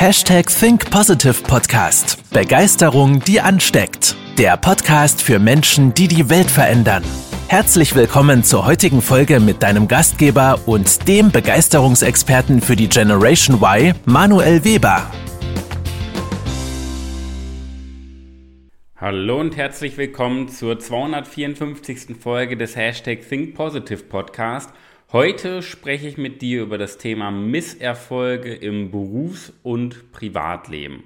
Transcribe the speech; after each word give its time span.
Hashtag 0.00 0.46
Think 0.46 0.92
Positive 0.92 1.42
Podcast. 1.42 2.22
Begeisterung, 2.30 3.18
die 3.18 3.40
ansteckt. 3.40 4.14
Der 4.38 4.56
Podcast 4.56 5.20
für 5.20 5.40
Menschen, 5.40 5.92
die 5.92 6.06
die 6.06 6.30
Welt 6.30 6.48
verändern. 6.48 7.02
Herzlich 7.48 7.96
willkommen 7.96 8.44
zur 8.44 8.64
heutigen 8.64 9.02
Folge 9.02 9.40
mit 9.40 9.60
deinem 9.60 9.88
Gastgeber 9.88 10.60
und 10.66 11.08
dem 11.08 11.32
Begeisterungsexperten 11.32 12.60
für 12.60 12.76
die 12.76 12.88
Generation 12.88 13.56
Y, 13.60 13.92
Manuel 14.04 14.62
Weber. 14.62 15.10
Hallo 18.94 19.40
und 19.40 19.56
herzlich 19.56 19.96
willkommen 19.96 20.48
zur 20.48 20.78
254. 20.78 22.16
Folge 22.20 22.56
des 22.56 22.76
Hashtag 22.76 23.28
Think 23.28 23.56
Positive 23.56 24.04
Podcast. 24.04 24.70
Heute 25.10 25.62
spreche 25.62 26.06
ich 26.06 26.18
mit 26.18 26.42
dir 26.42 26.60
über 26.60 26.76
das 26.76 26.98
Thema 26.98 27.30
Misserfolge 27.30 28.52
im 28.52 28.90
Berufs- 28.90 29.54
und 29.62 30.12
Privatleben. 30.12 31.04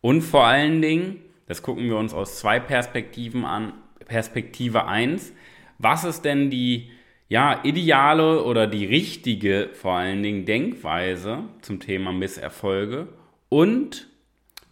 Und 0.00 0.22
vor 0.22 0.46
allen 0.46 0.82
Dingen, 0.82 1.20
das 1.46 1.62
gucken 1.62 1.84
wir 1.84 1.96
uns 1.96 2.12
aus 2.12 2.40
zwei 2.40 2.58
Perspektiven 2.58 3.44
an. 3.44 3.72
Perspektive 4.04 4.88
1, 4.88 5.32
was 5.78 6.02
ist 6.02 6.24
denn 6.24 6.50
die 6.50 6.90
ja, 7.28 7.60
ideale 7.62 8.42
oder 8.42 8.66
die 8.66 8.84
richtige 8.84 9.70
vor 9.74 9.92
allen 9.92 10.24
Dingen 10.24 10.44
Denkweise 10.44 11.44
zum 11.62 11.78
Thema 11.78 12.12
Misserfolge 12.12 13.06
und 13.48 14.08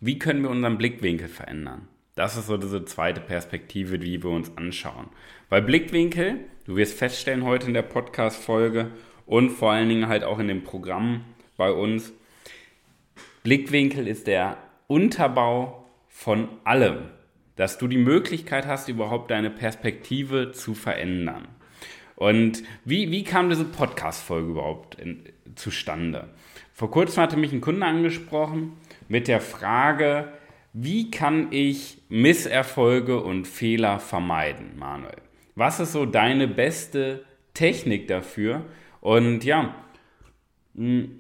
wie 0.00 0.18
können 0.18 0.42
wir 0.42 0.50
unseren 0.50 0.78
Blickwinkel 0.78 1.28
verändern? 1.28 1.86
Das 2.16 2.36
ist 2.36 2.48
so 2.48 2.56
diese 2.56 2.84
zweite 2.84 3.20
Perspektive, 3.20 4.00
die 4.00 4.20
wir 4.20 4.30
uns 4.30 4.56
anschauen. 4.56 5.10
Weil 5.48 5.62
Blickwinkel, 5.62 6.40
du 6.68 6.76
wirst 6.76 6.98
feststellen 6.98 7.44
heute 7.44 7.66
in 7.66 7.72
der 7.72 7.82
Podcast-Folge 7.82 8.90
und 9.24 9.48
vor 9.50 9.72
allen 9.72 9.88
Dingen 9.88 10.06
halt 10.06 10.22
auch 10.22 10.38
in 10.38 10.48
dem 10.48 10.64
Programm 10.64 11.24
bei 11.56 11.72
uns, 11.72 12.12
Blickwinkel 13.42 14.06
ist 14.06 14.26
der 14.26 14.58
Unterbau 14.86 15.86
von 16.08 16.48
allem, 16.64 17.08
dass 17.56 17.78
du 17.78 17.88
die 17.88 17.96
Möglichkeit 17.96 18.66
hast, 18.66 18.90
überhaupt 18.90 19.30
deine 19.30 19.48
Perspektive 19.48 20.52
zu 20.52 20.74
verändern. 20.74 21.48
Und 22.16 22.62
wie, 22.84 23.10
wie 23.10 23.24
kam 23.24 23.48
diese 23.48 23.64
Podcast-Folge 23.64 24.50
überhaupt 24.50 24.96
in, 24.96 25.24
zustande? 25.54 26.28
Vor 26.74 26.90
kurzem 26.90 27.22
hatte 27.22 27.38
mich 27.38 27.52
ein 27.52 27.62
Kunde 27.62 27.86
angesprochen 27.86 28.74
mit 29.08 29.26
der 29.26 29.40
Frage, 29.40 30.34
wie 30.74 31.10
kann 31.10 31.48
ich 31.50 32.02
Misserfolge 32.10 33.22
und 33.22 33.48
Fehler 33.48 34.00
vermeiden, 34.00 34.78
Manuel? 34.78 35.27
Was 35.58 35.80
ist 35.80 35.90
so 35.90 36.06
deine 36.06 36.46
beste 36.46 37.24
Technik 37.52 38.06
dafür? 38.06 38.62
Und 39.00 39.44
ja, 39.44 39.74
hm, 40.76 41.18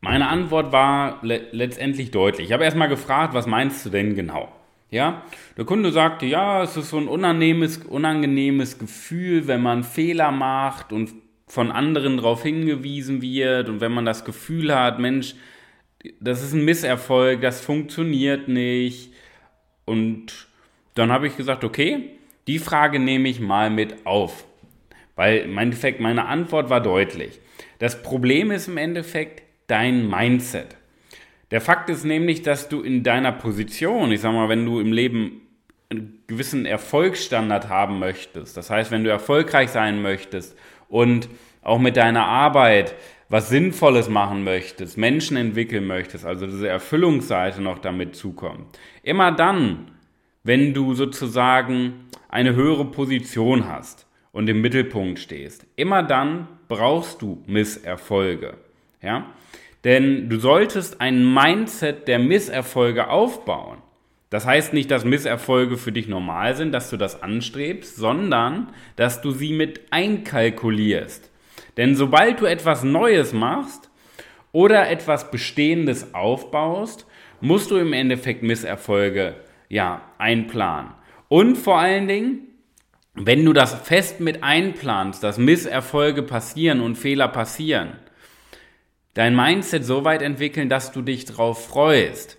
meine 0.00 0.28
Antwort 0.28 0.70
war 0.70 1.18
le 1.22 1.48
letztendlich 1.50 2.12
deutlich. 2.12 2.46
Ich 2.46 2.52
habe 2.52 2.62
erstmal 2.62 2.88
gefragt, 2.88 3.34
was 3.34 3.48
meinst 3.48 3.84
du 3.84 3.90
denn 3.90 4.14
genau? 4.14 4.52
Ja, 4.88 5.24
der 5.56 5.64
Kunde 5.64 5.90
sagte, 5.90 6.26
ja, 6.26 6.62
es 6.62 6.76
ist 6.76 6.90
so 6.90 6.98
ein 6.98 7.08
unangenehmes, 7.08 7.78
unangenehmes 7.78 8.78
Gefühl, 8.78 9.48
wenn 9.48 9.62
man 9.62 9.82
Fehler 9.82 10.30
macht 10.30 10.92
und 10.92 11.10
von 11.48 11.72
anderen 11.72 12.18
darauf 12.18 12.44
hingewiesen 12.44 13.20
wird 13.20 13.68
und 13.68 13.80
wenn 13.80 13.90
man 13.90 14.04
das 14.04 14.24
Gefühl 14.24 14.72
hat, 14.72 15.00
Mensch, 15.00 15.34
das 16.20 16.40
ist 16.40 16.52
ein 16.52 16.64
Misserfolg, 16.64 17.40
das 17.40 17.62
funktioniert 17.62 18.46
nicht. 18.46 19.12
Und 19.86 20.46
dann 20.94 21.10
habe 21.10 21.26
ich 21.26 21.36
gesagt, 21.36 21.64
okay, 21.64 22.10
die 22.46 22.58
Frage 22.58 22.98
nehme 22.98 23.28
ich 23.28 23.40
mal 23.40 23.70
mit 23.70 24.06
auf. 24.06 24.44
Weil 25.16 25.38
im 25.38 25.56
Endeffekt 25.58 26.00
meine 26.00 26.26
Antwort 26.26 26.70
war 26.70 26.80
deutlich. 26.80 27.40
Das 27.78 28.02
Problem 28.02 28.50
ist 28.50 28.68
im 28.68 28.76
Endeffekt 28.76 29.42
dein 29.66 30.08
Mindset. 30.08 30.76
Der 31.50 31.60
Fakt 31.60 31.88
ist 31.90 32.04
nämlich, 32.04 32.42
dass 32.42 32.68
du 32.68 32.80
in 32.80 33.02
deiner 33.02 33.32
Position, 33.32 34.10
ich 34.10 34.20
sag 34.20 34.32
mal, 34.32 34.48
wenn 34.48 34.64
du 34.64 34.80
im 34.80 34.92
Leben 34.92 35.42
einen 35.90 36.22
gewissen 36.26 36.66
Erfolgsstandard 36.66 37.68
haben 37.68 37.98
möchtest, 37.98 38.56
das 38.56 38.70
heißt, 38.70 38.90
wenn 38.90 39.04
du 39.04 39.10
erfolgreich 39.10 39.70
sein 39.70 40.02
möchtest 40.02 40.58
und 40.88 41.28
auch 41.62 41.78
mit 41.78 41.96
deiner 41.96 42.26
Arbeit 42.26 42.94
was 43.28 43.48
Sinnvolles 43.48 44.08
machen 44.08 44.44
möchtest, 44.44 44.98
Menschen 44.98 45.36
entwickeln 45.36 45.86
möchtest, 45.86 46.24
also 46.24 46.46
diese 46.46 46.68
Erfüllungsseite 46.68 47.62
noch 47.62 47.78
damit 47.78 48.16
zukommt. 48.16 48.78
Immer 49.02 49.32
dann, 49.32 49.90
wenn 50.42 50.74
du 50.74 50.94
sozusagen 50.94 52.06
eine 52.34 52.56
höhere 52.56 52.84
Position 52.84 53.68
hast 53.68 54.08
und 54.32 54.48
im 54.48 54.60
Mittelpunkt 54.60 55.20
stehst, 55.20 55.64
immer 55.76 56.02
dann 56.02 56.48
brauchst 56.66 57.22
du 57.22 57.40
Misserfolge. 57.46 58.54
Ja? 59.00 59.26
Denn 59.84 60.28
du 60.28 60.40
solltest 60.40 61.00
ein 61.00 61.32
Mindset 61.32 62.08
der 62.08 62.18
Misserfolge 62.18 63.08
aufbauen. 63.08 63.78
Das 64.30 64.46
heißt 64.46 64.72
nicht, 64.72 64.90
dass 64.90 65.04
Misserfolge 65.04 65.76
für 65.76 65.92
dich 65.92 66.08
normal 66.08 66.56
sind, 66.56 66.72
dass 66.72 66.90
du 66.90 66.96
das 66.96 67.22
anstrebst, 67.22 67.94
sondern 67.94 68.70
dass 68.96 69.22
du 69.22 69.30
sie 69.30 69.52
mit 69.52 69.82
einkalkulierst. 69.92 71.30
Denn 71.76 71.94
sobald 71.94 72.40
du 72.40 72.46
etwas 72.46 72.82
Neues 72.82 73.32
machst 73.32 73.90
oder 74.50 74.90
etwas 74.90 75.30
Bestehendes 75.30 76.14
aufbaust, 76.14 77.06
musst 77.40 77.70
du 77.70 77.76
im 77.76 77.92
Endeffekt 77.92 78.42
Misserfolge 78.42 79.36
ja, 79.68 80.02
einplanen. 80.18 80.94
Und 81.28 81.56
vor 81.56 81.78
allen 81.78 82.08
Dingen, 82.08 82.40
wenn 83.14 83.44
du 83.44 83.52
das 83.52 83.74
fest 83.74 84.20
mit 84.20 84.42
einplanst, 84.42 85.22
dass 85.22 85.38
Misserfolge 85.38 86.22
passieren 86.22 86.80
und 86.80 86.96
Fehler 86.96 87.28
passieren, 87.28 87.94
dein 89.14 89.36
Mindset 89.36 89.84
so 89.84 90.04
weit 90.04 90.22
entwickeln, 90.22 90.68
dass 90.68 90.92
du 90.92 91.02
dich 91.02 91.24
darauf 91.24 91.66
freust. 91.66 92.36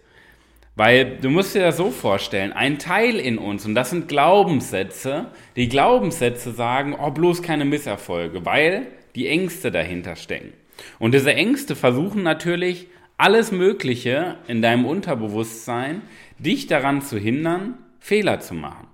Weil 0.76 1.20
du 1.22 1.30
musst 1.30 1.56
dir 1.56 1.62
das 1.62 1.78
so 1.78 1.90
vorstellen, 1.90 2.52
ein 2.52 2.80
Teil 2.80 3.16
in 3.16 3.38
uns, 3.38 3.66
und 3.66 3.76
das 3.76 3.92
sind 3.92 4.10
Glaubenssätze, 4.10 5.28
die 5.56 5.70
Glaubenssätze 5.70 6.52
sagen, 6.52 6.98
oh, 7.00 7.12
bloß 7.12 7.42
keine 7.42 7.64
Misserfolge, 7.64 8.46
weil 8.46 8.88
die 9.16 9.28
Ängste 9.28 9.72
dahinter 9.72 10.18
stecken. 10.18 10.52
Und 11.00 11.14
diese 11.14 11.34
Ängste 11.34 11.78
versuchen 11.78 12.24
natürlich 12.24 12.88
alles 13.18 13.54
Mögliche 13.54 14.36
in 14.50 14.62
deinem 14.62 14.86
Unterbewusstsein, 14.86 16.02
dich 16.38 16.68
daran 16.68 17.02
zu 17.02 17.18
hindern, 17.18 17.78
Fehler 18.06 18.40
zu 18.40 18.54
machen. 18.54 18.86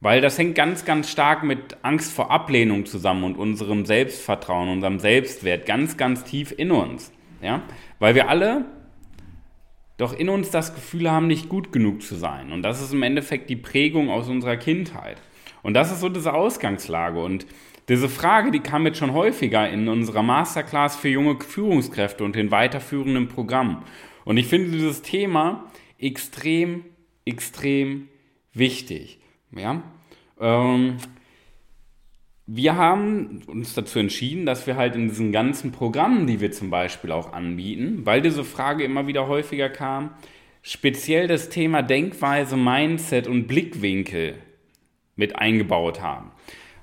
Weil 0.00 0.20
das 0.20 0.38
hängt 0.38 0.54
ganz, 0.54 0.84
ganz 0.84 1.10
stark 1.10 1.42
mit 1.42 1.78
Angst 1.82 2.12
vor 2.12 2.30
Ablehnung 2.30 2.86
zusammen 2.86 3.24
und 3.24 3.36
unserem 3.36 3.84
Selbstvertrauen, 3.84 4.68
unserem 4.68 5.00
Selbstwert 5.00 5.66
ganz, 5.66 5.96
ganz 5.96 6.22
tief 6.22 6.54
in 6.56 6.70
uns. 6.70 7.10
Ja? 7.42 7.62
Weil 7.98 8.14
wir 8.14 8.28
alle 8.28 8.66
doch 9.96 10.16
in 10.16 10.28
uns 10.28 10.50
das 10.50 10.76
Gefühl 10.76 11.10
haben, 11.10 11.26
nicht 11.26 11.48
gut 11.48 11.72
genug 11.72 12.02
zu 12.02 12.14
sein. 12.14 12.52
Und 12.52 12.62
das 12.62 12.80
ist 12.80 12.92
im 12.92 13.02
Endeffekt 13.02 13.50
die 13.50 13.56
Prägung 13.56 14.10
aus 14.10 14.28
unserer 14.28 14.56
Kindheit. 14.56 15.20
Und 15.64 15.74
das 15.74 15.90
ist 15.90 15.98
so 15.98 16.08
diese 16.08 16.32
Ausgangslage. 16.32 17.20
Und 17.20 17.46
diese 17.88 18.08
Frage, 18.08 18.52
die 18.52 18.60
kam 18.60 18.86
jetzt 18.86 18.98
schon 18.98 19.12
häufiger 19.12 19.68
in 19.68 19.88
unserer 19.88 20.22
Masterclass 20.22 20.94
für 20.94 21.08
junge 21.08 21.36
Führungskräfte 21.40 22.22
und 22.22 22.36
in 22.36 22.52
weiterführenden 22.52 23.26
Programmen. 23.26 23.82
Und 24.24 24.36
ich 24.36 24.46
finde 24.46 24.70
dieses 24.70 25.02
Thema 25.02 25.64
extrem, 25.98 26.84
extrem 27.24 28.06
wichtig. 28.52 29.18
Ja? 29.56 29.82
Ähm, 30.40 30.96
wir 32.46 32.76
haben 32.76 33.42
uns 33.46 33.74
dazu 33.74 33.98
entschieden, 33.98 34.46
dass 34.46 34.66
wir 34.66 34.76
halt 34.76 34.96
in 34.96 35.08
diesen 35.08 35.32
ganzen 35.32 35.72
Programmen, 35.72 36.26
die 36.26 36.40
wir 36.40 36.50
zum 36.50 36.70
Beispiel 36.70 37.12
auch 37.12 37.32
anbieten, 37.32 38.04
weil 38.04 38.22
diese 38.22 38.44
Frage 38.44 38.84
immer 38.84 39.06
wieder 39.06 39.28
häufiger 39.28 39.68
kam, 39.68 40.10
speziell 40.62 41.28
das 41.28 41.48
Thema 41.48 41.82
Denkweise, 41.82 42.56
Mindset 42.56 43.28
und 43.28 43.46
Blickwinkel 43.46 44.34
mit 45.16 45.36
eingebaut 45.36 46.00
haben. 46.00 46.32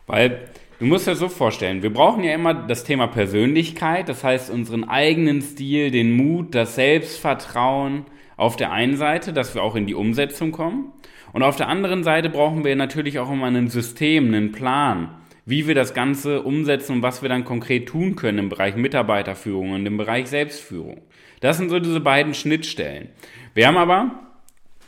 Weil 0.05 0.49
Du 0.79 0.85
musst 0.85 1.07
dir 1.07 1.15
so 1.15 1.27
vorstellen, 1.27 1.81
wir 1.81 1.91
brauchen 1.91 2.23
ja 2.23 2.35
immer 2.35 2.53
das 2.53 2.83
Thema 2.83 3.07
Persönlichkeit, 3.07 4.09
das 4.09 4.23
heißt 4.23 4.51
unseren 4.51 4.83
eigenen 4.83 5.41
Stil, 5.41 5.89
den 5.89 6.15
Mut, 6.15 6.53
das 6.53 6.75
Selbstvertrauen 6.75 8.05
auf 8.35 8.57
der 8.57 8.71
einen 8.71 8.95
Seite, 8.95 9.33
dass 9.33 9.55
wir 9.55 9.63
auch 9.63 9.75
in 9.75 9.87
die 9.87 9.95
Umsetzung 9.95 10.51
kommen. 10.51 10.93
Und 11.37 11.43
auf 11.43 11.55
der 11.55 11.67
anderen 11.67 12.03
Seite 12.03 12.31
brauchen 12.31 12.65
wir 12.65 12.75
natürlich 12.75 13.19
auch 13.19 13.31
immer 13.31 13.45
ein 13.45 13.67
System, 13.67 14.25
einen 14.25 14.51
Plan, 14.51 15.09
wie 15.45 15.67
wir 15.67 15.75
das 15.75 15.93
Ganze 15.93 16.41
umsetzen 16.41 16.93
und 16.93 17.01
was 17.03 17.21
wir 17.21 17.29
dann 17.29 17.45
konkret 17.45 17.87
tun 17.87 18.15
können 18.15 18.39
im 18.39 18.49
Bereich 18.49 18.75
Mitarbeiterführung 18.75 19.69
und 19.73 19.85
im 19.85 19.97
Bereich 19.97 20.29
Selbstführung. 20.29 21.01
Das 21.39 21.57
sind 21.57 21.69
so 21.69 21.77
diese 21.77 21.99
beiden 21.99 22.33
Schnittstellen. 22.33 23.09
Wir 23.53 23.67
haben 23.67 23.77
aber 23.77 24.19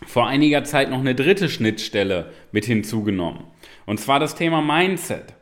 vor 0.07 0.25
einiger 0.25 0.63
Zeit 0.63 0.89
noch 0.89 0.97
eine 0.97 1.13
dritte 1.13 1.49
Schnittstelle 1.49 2.31
mit 2.51 2.65
hinzugenommen. 2.65 3.43
Und 3.85 3.99
zwar 3.99 4.19
das 4.19 4.33
Thema 4.33 4.59
Mindset. 4.59 5.35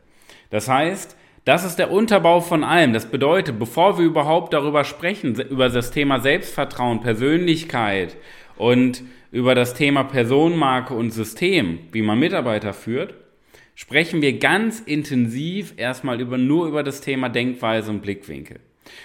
Das 0.50 0.68
heißt, 0.68 1.16
das 1.46 1.64
ist 1.64 1.80
der 1.80 1.90
Unterbau 1.90 2.42
von 2.42 2.66
allem. 2.66 2.92
Das 2.92 3.06
bedeutet, 3.06 3.58
bevor 3.58 3.98
wir 3.98 4.06
überhaupt 4.06 4.52
darüber 4.52 4.84
sprechen, 4.84 5.40
über 5.40 5.70
das 5.70 5.92
Thema 5.92 6.20
Selbstvertrauen, 6.20 7.00
Persönlichkeit 7.00 8.18
und 8.58 9.04
über 9.32 9.56
das 9.56 9.74
Thema 9.74 10.04
Personenmarke 10.04 10.94
und 10.94 11.12
System, 11.12 11.80
wie 11.92 12.02
man 12.02 12.20
Mitarbeiter 12.20 12.74
führt, 12.74 13.14
sprechen 13.76 14.22
wir 14.22 14.40
ganz 14.40 14.80
intensiv 14.80 15.74
erstmal 15.78 16.20
über, 16.20 16.38
nur 16.38 16.68
über 16.68 16.84
das 16.84 17.02
Thema 17.02 17.30
Denkweise 17.30 17.92
und 17.92 18.02
Blickwinkel. 18.02 18.60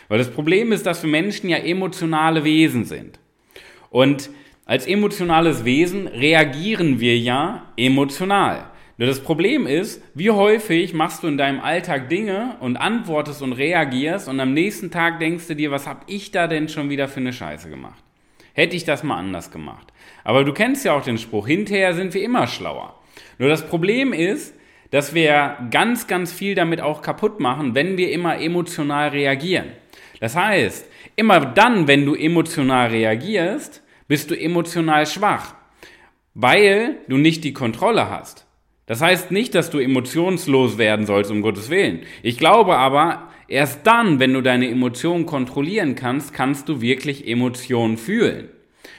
Weil 0.09 0.19
das 0.19 0.31
Problem 0.31 0.73
ist, 0.73 0.87
dass 0.87 1.03
wir 1.03 1.11
Menschen 1.11 1.51
ja 1.51 1.59
emotionale 1.59 2.45
Wesen 2.45 2.85
sind. 2.85 3.19
Und 3.91 4.31
als 4.65 4.87
emotionales 4.87 5.65
Wesen 5.65 6.07
reagieren 6.07 7.01
wir 7.01 7.19
ja 7.19 7.73
emotional. 7.77 8.71
Nur 8.97 9.09
das 9.09 9.21
Problem 9.21 9.67
ist, 9.67 10.03
wie 10.15 10.31
häufig 10.31 10.95
machst 10.95 11.23
du 11.23 11.27
in 11.27 11.37
deinem 11.37 11.61
Alltag 11.61 12.09
Dinge 12.09 12.57
und 12.61 12.77
antwortest 12.77 13.43
und 13.43 13.53
reagierst 13.53 14.29
und 14.29 14.39
am 14.39 14.55
nächsten 14.55 14.91
Tag 14.91 15.19
denkst 15.19 15.49
du 15.49 15.57
dir, 15.57 15.71
was 15.71 15.87
hab 15.87 16.05
ich 16.09 16.31
da 16.31 16.47
denn 16.47 16.69
schon 16.69 16.89
wieder 16.89 17.09
für 17.09 17.21
eine 17.21 17.33
Scheiße 17.33 17.69
gemacht? 17.69 18.03
Hätte 18.55 18.77
ich 18.77 18.85
das 18.85 19.03
mal 19.03 19.19
anders 19.19 19.51
gemacht. 19.51 19.93
Aber 20.25 20.45
du 20.45 20.53
kennst 20.53 20.85
ja 20.85 20.95
auch 20.95 21.03
den 21.03 21.19
Spruch, 21.19 21.47
hinterher 21.47 21.95
sind 21.95 22.15
wir 22.15 22.23
immer 22.23 22.47
schlauer. 22.47 22.99
Nur 23.39 23.49
das 23.49 23.67
Problem 23.67 24.13
ist, 24.13 24.55
dass 24.91 25.15
wir 25.15 25.57
ganz, 25.71 26.07
ganz 26.07 26.33
viel 26.33 26.55
damit 26.55 26.81
auch 26.81 27.01
kaputt 27.01 27.41
machen, 27.41 27.75
wenn 27.75 27.97
wir 27.97 28.13
immer 28.13 28.39
emotional 28.39 29.09
reagieren. 29.09 29.73
Das 30.21 30.37
heißt, 30.37 30.87
immer 31.17 31.41
dann, 31.41 31.89
wenn 31.89 32.05
du 32.05 32.15
emotional 32.15 32.91
reagierst, 32.91 33.83
bist 34.07 34.31
du 34.31 34.39
emotional 34.39 35.07
schwach, 35.07 35.55
weil 36.35 36.99
du 37.09 37.17
nicht 37.17 37.43
die 37.45 37.55
Kontrolle 37.55 38.11
hast. 38.11 38.47
Das 38.87 39.01
heißt 39.01 39.31
nicht, 39.31 39.55
dass 39.55 39.71
du 39.71 39.79
emotionslos 39.79 40.77
werden 40.77 41.07
sollst, 41.07 41.31
um 41.31 41.41
Gottes 41.41 41.71
Willen. 41.71 42.03
Ich 42.23 42.37
glaube 42.37 42.77
aber, 42.77 43.31
erst 43.49 43.87
dann, 43.87 44.21
wenn 44.21 44.33
du 44.33 44.41
deine 44.41 44.69
Emotionen 44.69 45.27
kontrollieren 45.27 45.95
kannst, 45.95 46.33
kannst 46.33 46.69
du 46.69 46.81
wirklich 46.81 47.27
Emotionen 47.27 47.97
fühlen. 47.97 48.49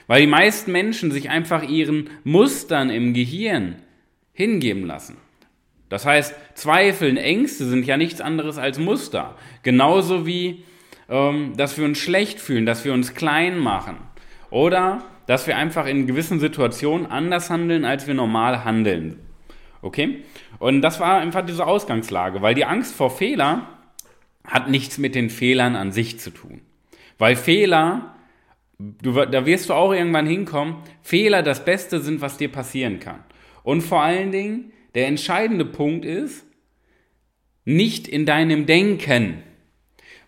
Weil 0.06 0.20
die 0.20 0.26
meisten 0.26 0.72
Menschen 0.72 1.10
sich 1.10 1.30
einfach 1.30 1.68
ihren 1.68 2.10
Mustern 2.24 2.90
im 2.90 3.14
Gehirn 3.14 3.76
hingeben 4.32 4.86
lassen. 4.86 5.16
Das 5.88 6.06
heißt, 6.06 6.34
Zweifeln, 6.54 7.16
Ängste 7.16 7.66
sind 7.66 7.86
ja 7.86 7.96
nichts 7.96 8.20
anderes 8.20 8.58
als 8.58 8.78
Muster. 8.78 9.36
Genauso 9.62 10.26
wie, 10.26 10.64
ähm, 11.08 11.52
dass 11.56 11.78
wir 11.78 11.84
uns 11.84 11.98
schlecht 11.98 12.40
fühlen, 12.40 12.66
dass 12.66 12.84
wir 12.84 12.92
uns 12.92 13.14
klein 13.14 13.58
machen. 13.58 13.96
Oder 14.50 15.04
dass 15.26 15.46
wir 15.46 15.56
einfach 15.56 15.86
in 15.86 16.06
gewissen 16.06 16.40
Situationen 16.40 17.06
anders 17.06 17.50
handeln, 17.50 17.84
als 17.84 18.06
wir 18.06 18.14
normal 18.14 18.64
handeln. 18.64 19.20
Okay? 19.82 20.22
Und 20.58 20.82
das 20.82 21.00
war 21.00 21.18
einfach 21.18 21.44
diese 21.44 21.66
Ausgangslage, 21.66 22.42
weil 22.42 22.54
die 22.54 22.64
Angst 22.64 22.94
vor 22.94 23.10
Fehler 23.10 23.68
hat 24.44 24.70
nichts 24.70 24.98
mit 24.98 25.14
den 25.14 25.30
Fehlern 25.30 25.74
an 25.76 25.92
sich 25.92 26.20
zu 26.20 26.30
tun. 26.30 26.60
Weil 27.18 27.36
Fehler, 27.36 28.14
du, 28.78 29.12
da 29.12 29.46
wirst 29.46 29.70
du 29.70 29.74
auch 29.74 29.92
irgendwann 29.92 30.26
hinkommen, 30.26 30.76
Fehler 31.02 31.42
das 31.42 31.64
Beste 31.64 32.00
sind, 32.00 32.20
was 32.20 32.36
dir 32.36 32.50
passieren 32.50 33.00
kann. 33.00 33.20
Und 33.62 33.80
vor 33.80 34.02
allen 34.02 34.30
Dingen, 34.30 34.72
der 34.94 35.06
entscheidende 35.06 35.64
Punkt 35.64 36.04
ist, 36.04 36.44
nicht 37.64 38.06
in 38.06 38.26
deinem 38.26 38.66
Denken. 38.66 39.42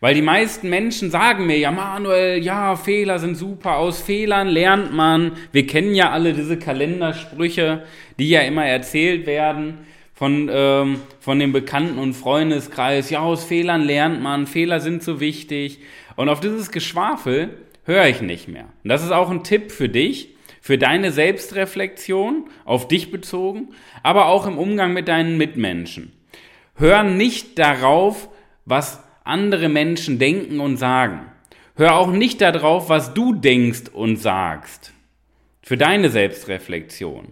Weil 0.01 0.15
die 0.15 0.23
meisten 0.23 0.69
Menschen 0.69 1.11
sagen 1.11 1.47
mir, 1.47 1.59
ja 1.59 1.71
Manuel, 1.71 2.43
ja, 2.43 2.77
Fehler 2.77 3.19
sind 3.19 3.35
super, 3.35 3.77
aus 3.77 4.01
Fehlern 4.01 4.49
lernt 4.49 4.93
man. 4.93 5.33
Wir 5.53 5.67
kennen 5.67 5.95
ja 5.95 6.11
alle 6.11 6.33
diese 6.33 6.59
Kalendersprüche, 6.59 7.85
die 8.19 8.29
ja 8.29 8.43
immer 8.43 8.65
erzählt 8.65 9.27
werden 9.27 9.87
von, 10.17 10.51
ähm, 10.51 11.01
von 11.21 11.39
dem 11.39 11.53
Bekannten- 11.53 11.99
und 11.99 12.15
Freundeskreis. 12.15 13.11
Ja, 13.11 13.21
aus 13.21 13.45
Fehlern 13.45 13.83
lernt 13.83 14.23
man, 14.23 14.47
Fehler 14.47 14.81
sind 14.81 15.03
so 15.03 15.21
wichtig. 15.21 15.81
Und 16.17 16.31
auf 16.31 16.41
dieses 16.41 16.73
Geschwafel 16.73 17.51
höre 17.85 18.07
ich 18.07 18.23
nicht 18.23 18.49
mehr. 18.49 18.65
Und 18.83 18.89
das 18.89 19.05
ist 19.05 19.13
auch 19.13 19.31
ein 19.31 19.45
Tipp 19.45 19.71
für 19.71 19.91
dich, 19.91 20.35
für 20.63 20.79
deine 20.79 21.13
Selbstreflexion, 21.13 22.49
auf 22.65 22.89
dich 22.89 23.13
bezogen, 23.13 23.69
aber 24.03 24.27
auch 24.27 24.47
im 24.47 24.59
Umgang 24.59 24.95
mit 24.95 25.07
deinen 25.07 25.37
Mitmenschen. 25.37 26.13
Hör 26.75 27.03
nicht 27.03 27.59
darauf, 27.59 28.29
was 28.65 29.05
andere 29.23 29.69
Menschen 29.69 30.19
denken 30.19 30.61
und 30.61 30.79
sagen. 30.79 31.27
Hör 31.77 31.97
auch 31.97 32.11
nicht 32.11 32.41
darauf, 32.41 32.89
was 32.89 33.13
du 33.13 33.35
denkst 33.35 33.91
und 33.93 34.17
sagst. 34.17 34.93
Für 35.63 35.77
deine 35.77 36.09
Selbstreflexion. 36.09 37.29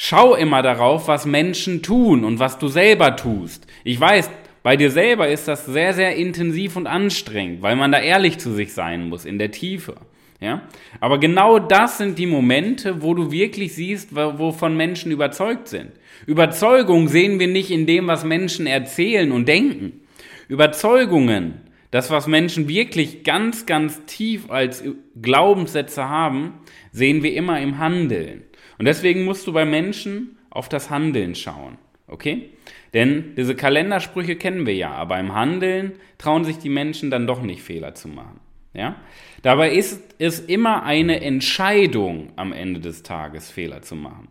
Schau 0.00 0.36
immer 0.36 0.62
darauf, 0.62 1.08
was 1.08 1.26
Menschen 1.26 1.82
tun 1.82 2.24
und 2.24 2.38
was 2.38 2.60
du 2.60 2.68
selber 2.68 3.16
tust. 3.16 3.66
Ich 3.82 3.98
weiß, 3.98 4.30
bei 4.62 4.76
dir 4.76 4.92
selber 4.92 5.28
ist 5.28 5.48
das 5.48 5.66
sehr, 5.66 5.92
sehr 5.92 6.14
intensiv 6.14 6.76
und 6.76 6.86
anstrengend, 6.86 7.62
weil 7.62 7.74
man 7.74 7.90
da 7.90 7.98
ehrlich 7.98 8.38
zu 8.38 8.52
sich 8.52 8.72
sein 8.72 9.08
muss, 9.08 9.24
in 9.24 9.40
der 9.40 9.50
Tiefe. 9.50 9.96
Ja? 10.40 10.62
Aber 11.00 11.18
genau 11.18 11.58
das 11.58 11.98
sind 11.98 12.16
die 12.16 12.26
Momente, 12.26 13.02
wo 13.02 13.12
du 13.12 13.32
wirklich 13.32 13.74
siehst, 13.74 14.14
wovon 14.14 14.76
Menschen 14.76 15.10
überzeugt 15.10 15.66
sind. 15.66 15.90
Überzeugung 16.26 17.08
sehen 17.08 17.40
wir 17.40 17.48
nicht 17.48 17.72
in 17.72 17.86
dem, 17.86 18.06
was 18.06 18.24
Menschen 18.24 18.68
erzählen 18.68 19.32
und 19.32 19.48
denken. 19.48 20.02
Überzeugungen, 20.46 21.54
das, 21.90 22.12
was 22.12 22.28
Menschen 22.28 22.68
wirklich 22.68 23.24
ganz, 23.24 23.66
ganz 23.66 24.04
tief 24.04 24.48
als 24.48 24.84
Glaubenssätze 25.20 26.08
haben, 26.08 26.52
sehen 26.92 27.24
wir 27.24 27.34
immer 27.34 27.60
im 27.60 27.78
Handeln. 27.78 28.44
Und 28.78 28.84
deswegen 28.84 29.24
musst 29.24 29.46
du 29.46 29.52
bei 29.52 29.64
Menschen 29.64 30.38
auf 30.50 30.68
das 30.68 30.90
Handeln 30.90 31.34
schauen. 31.34 31.78
Okay? 32.06 32.50
Denn 32.94 33.34
diese 33.36 33.54
Kalendersprüche 33.54 34.36
kennen 34.36 34.66
wir 34.66 34.74
ja, 34.74 34.92
aber 34.92 35.18
im 35.18 35.34
Handeln 35.34 35.92
trauen 36.16 36.44
sich 36.44 36.58
die 36.58 36.70
Menschen 36.70 37.10
dann 37.10 37.26
doch 37.26 37.42
nicht 37.42 37.62
Fehler 37.62 37.94
zu 37.94 38.08
machen. 38.08 38.40
Ja? 38.72 38.96
Dabei 39.42 39.72
ist 39.72 40.14
es 40.18 40.40
immer 40.40 40.84
eine 40.84 41.20
Entscheidung 41.20 42.32
am 42.36 42.52
Ende 42.52 42.80
des 42.80 43.02
Tages, 43.02 43.50
Fehler 43.50 43.82
zu 43.82 43.94
machen. 43.94 44.28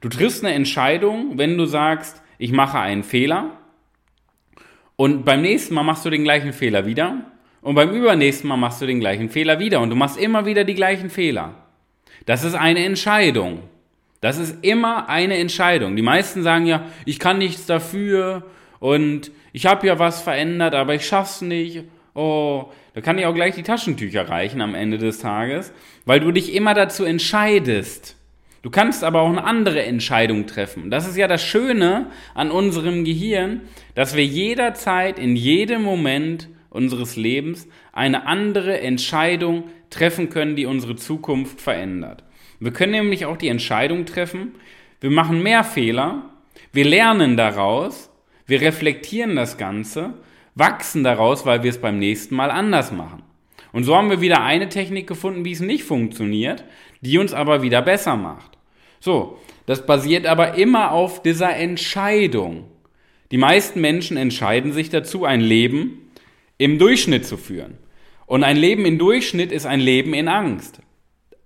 Du 0.00 0.08
triffst 0.08 0.44
eine 0.44 0.54
Entscheidung, 0.54 1.38
wenn 1.38 1.56
du 1.56 1.64
sagst, 1.64 2.22
ich 2.38 2.52
mache 2.52 2.78
einen 2.78 3.02
Fehler 3.02 3.58
und 4.96 5.24
beim 5.24 5.40
nächsten 5.40 5.74
Mal 5.74 5.84
machst 5.84 6.04
du 6.04 6.10
den 6.10 6.24
gleichen 6.24 6.52
Fehler 6.52 6.84
wieder 6.86 7.30
und 7.62 7.74
beim 7.74 7.90
übernächsten 7.90 8.48
Mal 8.48 8.56
machst 8.56 8.82
du 8.82 8.86
den 8.86 9.00
gleichen 9.00 9.30
Fehler 9.30 9.58
wieder 9.58 9.80
und 9.80 9.90
du 9.90 9.96
machst 9.96 10.18
immer 10.18 10.44
wieder 10.44 10.64
die 10.64 10.74
gleichen 10.74 11.08
Fehler. 11.08 11.54
Das 12.26 12.44
ist 12.44 12.54
eine 12.54 12.84
Entscheidung. 12.84 13.62
Das 14.26 14.38
ist 14.38 14.64
immer 14.64 15.08
eine 15.08 15.38
Entscheidung. 15.38 15.94
Die 15.94 16.02
meisten 16.02 16.42
sagen 16.42 16.66
ja, 16.66 16.84
ich 17.04 17.18
kann 17.20 17.38
nichts 17.38 17.66
dafür 17.66 18.44
und 18.80 19.30
ich 19.52 19.66
habe 19.66 19.86
ja 19.86 19.98
was 19.98 20.20
verändert, 20.20 20.74
aber 20.74 20.94
ich 20.94 21.06
schaff's 21.06 21.42
nicht 21.42 21.84
oh, 22.16 22.72
da 22.94 23.00
kann 23.00 23.18
ich 23.18 23.26
auch 23.26 23.34
gleich 23.34 23.54
die 23.54 23.62
Taschentücher 23.62 24.28
reichen 24.28 24.60
am 24.62 24.74
Ende 24.74 24.98
des 24.98 25.18
Tages, 25.18 25.72
weil 26.06 26.18
du 26.18 26.32
dich 26.32 26.54
immer 26.54 26.74
dazu 26.74 27.04
entscheidest. 27.04 28.16
Du 28.62 28.70
kannst 28.70 29.04
aber 29.04 29.20
auch 29.20 29.28
eine 29.28 29.44
andere 29.44 29.84
Entscheidung 29.84 30.46
treffen. 30.46 30.90
Das 30.90 31.06
ist 31.06 31.16
ja 31.16 31.28
das 31.28 31.44
Schöne 31.44 32.10
an 32.34 32.50
unserem 32.50 33.04
Gehirn, 33.04 33.60
dass 33.94 34.16
wir 34.16 34.24
jederzeit, 34.24 35.18
in 35.20 35.36
jedem 35.36 35.82
Moment 35.82 36.48
unseres 36.70 37.16
Lebens 37.16 37.68
eine 37.92 38.26
andere 38.26 38.80
Entscheidung 38.80 39.64
treffen 39.90 40.30
können, 40.30 40.56
die 40.56 40.66
unsere 40.66 40.96
Zukunft 40.96 41.60
verändert. 41.60 42.24
Wir 42.60 42.72
können 42.72 42.92
nämlich 42.92 43.26
auch 43.26 43.36
die 43.36 43.48
Entscheidung 43.48 44.06
treffen, 44.06 44.54
wir 45.00 45.10
machen 45.10 45.42
mehr 45.42 45.62
Fehler, 45.64 46.30
wir 46.72 46.84
lernen 46.84 47.36
daraus, 47.36 48.10
wir 48.46 48.60
reflektieren 48.60 49.36
das 49.36 49.58
Ganze 49.58 50.14
wachsen 50.56 51.04
daraus, 51.04 51.46
weil 51.46 51.62
wir 51.62 51.70
es 51.70 51.78
beim 51.78 52.00
nächsten 52.00 52.34
Mal 52.34 52.50
anders 52.50 52.90
machen. 52.90 53.22
Und 53.72 53.84
so 53.84 53.94
haben 53.94 54.10
wir 54.10 54.22
wieder 54.22 54.42
eine 54.42 54.68
Technik 54.68 55.06
gefunden, 55.06 55.44
wie 55.44 55.52
es 55.52 55.60
nicht 55.60 55.84
funktioniert, 55.84 56.64
die 57.02 57.18
uns 57.18 57.34
aber 57.34 57.62
wieder 57.62 57.82
besser 57.82 58.16
macht. 58.16 58.52
So, 58.98 59.38
das 59.66 59.86
basiert 59.86 60.26
aber 60.26 60.54
immer 60.54 60.92
auf 60.92 61.22
dieser 61.22 61.54
Entscheidung. 61.54 62.64
Die 63.30 63.36
meisten 63.36 63.80
Menschen 63.80 64.16
entscheiden 64.16 64.72
sich 64.72 64.88
dazu, 64.88 65.24
ein 65.24 65.42
Leben 65.42 66.10
im 66.56 66.78
Durchschnitt 66.78 67.26
zu 67.26 67.36
führen. 67.36 67.76
Und 68.24 68.42
ein 68.42 68.56
Leben 68.56 68.86
im 68.86 68.98
Durchschnitt 68.98 69.52
ist 69.52 69.66
ein 69.66 69.80
Leben 69.80 70.14
in 70.14 70.26
Angst. 70.26 70.80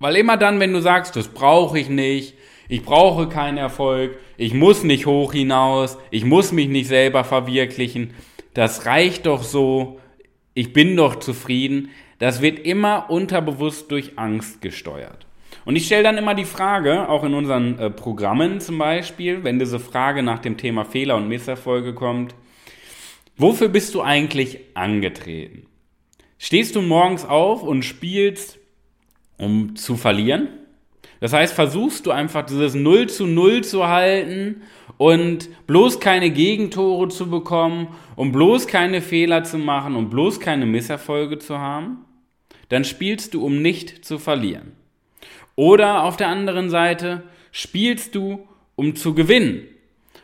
Weil 0.01 0.17
immer 0.17 0.39
dann, 0.39 0.61
wenn 0.61 0.73
du 0.73 0.81
sagst, 0.81 1.15
das 1.15 1.29
brauche 1.29 1.79
ich 1.79 1.91
nicht, 1.91 2.35
ich 2.69 2.83
brauche 2.83 3.29
keinen 3.29 3.59
Erfolg, 3.59 4.19
ich 4.39 4.55
muss 4.55 4.83
nicht 4.83 5.05
hoch 5.05 5.35
hinaus, 5.35 5.99
ich 6.11 6.25
muss 6.25 6.53
mich 6.53 6.69
nicht 6.69 6.89
selber 6.89 7.23
verwirklichen, 7.23 8.15
das 8.55 8.87
reicht 8.87 9.27
doch 9.27 9.43
so, 9.43 10.01
ich 10.55 10.73
bin 10.73 10.97
doch 10.97 11.17
zufrieden, 11.17 11.91
das 12.19 12.41
wird 12.41 12.61
immer 12.61 13.11
unterbewusst 13.11 13.91
durch 13.91 14.19
Angst 14.19 14.63
gesteuert. 14.63 15.27
Und 15.67 15.77
ich 15.77 15.85
stelle 15.85 16.05
dann 16.05 16.17
immer 16.17 16.35
die 16.35 16.47
Frage, 16.47 17.09
auch 17.11 17.23
in 17.23 17.35
unseren 17.35 17.79
äh, 17.79 17.91
Programmen 17.91 18.61
zum 18.61 18.79
Beispiel, 18.79 19.45
wenn 19.45 19.59
diese 19.59 19.79
Frage 19.79 20.23
nach 20.23 20.39
dem 20.39 20.57
Thema 20.57 20.87
Fehler 20.87 21.17
und 21.17 21.29
Misserfolge 21.29 21.93
kommt, 21.93 22.35
wofür 23.37 23.69
bist 23.69 23.95
du 23.95 24.01
eigentlich 24.01 24.61
angetreten? 24.73 25.67
Stehst 26.39 26.75
du 26.75 26.81
morgens 26.81 27.27
auf 27.27 27.63
und 27.63 27.85
spielst, 27.85 28.60
um 29.41 29.75
zu 29.75 29.97
verlieren? 29.97 30.49
Das 31.21 31.33
heißt, 31.33 31.55
versuchst 31.55 32.07
du 32.07 32.13
einfach 32.13 32.47
dieses 32.47 32.75
0 32.75 33.09
zu 33.09 33.27
0 33.27 33.63
zu 33.63 33.89
halten 33.89 34.63
und 34.97 35.49
bloß 35.67 36.01
keine 36.01 36.31
Gegentore 36.31 37.09
zu 37.09 37.29
bekommen 37.29 37.89
und 38.17 38.33
bloß 38.33 38.67
keine 38.67 39.03
Fehler 39.03 39.45
zu 39.45 39.59
machen 39.59 39.97
und 39.97 40.11
bloß 40.11 40.41
keine 40.41 40.67
Misserfolge 40.67 41.39
zu 41.39 41.59
haben, 41.59 42.05
dann 42.71 42.85
spielst 42.85 43.35
du, 43.35 43.45
um 43.45 43.61
nicht 43.61 44.05
zu 44.05 44.19
verlieren. 44.19 44.73
Oder 45.57 46.05
auf 46.05 46.17
der 46.17 46.29
anderen 46.29 46.71
Seite 46.71 47.23
spielst 47.53 48.15
du, 48.15 48.47
um 48.77 48.97
zu 48.97 49.15
gewinnen. 49.15 49.67